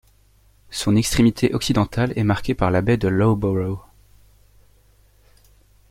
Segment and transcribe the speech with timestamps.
[0.71, 3.81] Son extrémité occidentale est marquée par la baie de Loughborough.